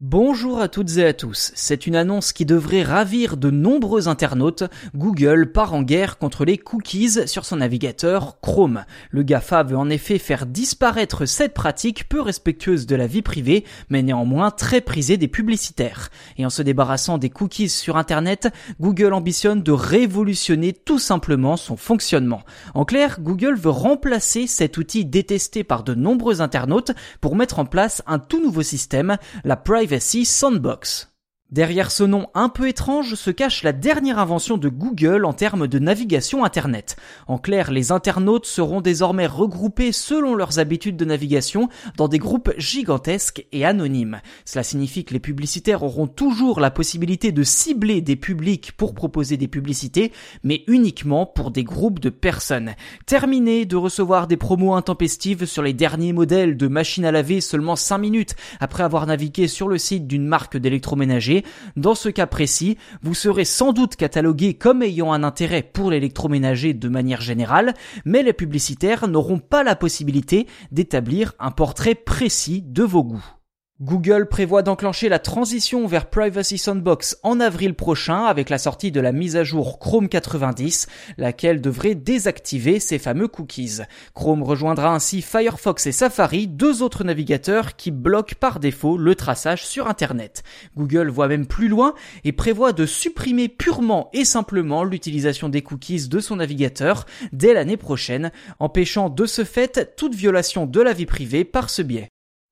[0.00, 1.50] Bonjour à toutes et à tous.
[1.56, 4.62] C'est une annonce qui devrait ravir de nombreux internautes.
[4.94, 8.84] Google part en guerre contre les cookies sur son navigateur Chrome.
[9.10, 13.64] Le GAFA veut en effet faire disparaître cette pratique peu respectueuse de la vie privée,
[13.88, 16.10] mais néanmoins très prisée des publicitaires.
[16.36, 21.76] Et en se débarrassant des cookies sur Internet, Google ambitionne de révolutionner tout simplement son
[21.76, 22.44] fonctionnement.
[22.74, 27.64] En clair, Google veut remplacer cet outil détesté par de nombreux internautes pour mettre en
[27.64, 31.06] place un tout nouveau système, la Privacy Privacy Sandbox.
[31.50, 35.66] Derrière ce nom un peu étrange se cache la dernière invention de Google en termes
[35.66, 36.96] de navigation Internet.
[37.26, 42.52] En clair, les internautes seront désormais regroupés selon leurs habitudes de navigation dans des groupes
[42.58, 44.20] gigantesques et anonymes.
[44.44, 49.38] Cela signifie que les publicitaires auront toujours la possibilité de cibler des publics pour proposer
[49.38, 50.12] des publicités,
[50.44, 52.74] mais uniquement pour des groupes de personnes.
[53.06, 57.74] Terminé de recevoir des promos intempestives sur les derniers modèles de machines à laver seulement
[57.74, 61.37] 5 minutes après avoir navigué sur le site d'une marque d'électroménager
[61.76, 66.74] dans ce cas précis, vous serez sans doute catalogué comme ayant un intérêt pour l'électroménager
[66.74, 72.82] de manière générale, mais les publicitaires n'auront pas la possibilité d'établir un portrait précis de
[72.82, 73.37] vos goûts.
[73.80, 79.00] Google prévoit d'enclencher la transition vers Privacy Sandbox en avril prochain avec la sortie de
[79.00, 83.82] la mise à jour Chrome 90, laquelle devrait désactiver ces fameux cookies.
[84.14, 89.64] Chrome rejoindra ainsi Firefox et Safari, deux autres navigateurs qui bloquent par défaut le traçage
[89.64, 90.42] sur Internet.
[90.76, 96.08] Google voit même plus loin et prévoit de supprimer purement et simplement l'utilisation des cookies
[96.08, 101.06] de son navigateur dès l'année prochaine, empêchant de ce fait toute violation de la vie
[101.06, 102.08] privée par ce biais.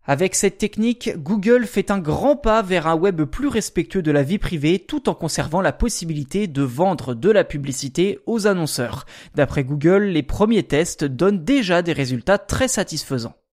[0.08, 4.22] Avec cette technique, Google fait un grand pas vers un web plus respectueux de la
[4.22, 9.04] vie privée tout en conservant la possibilité de vendre de la publicité aux annonceurs.
[9.34, 13.36] D'après Google, les premiers tests donnent déjà des résultats très satisfaisants.